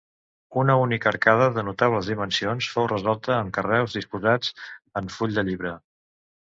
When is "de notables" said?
1.57-2.09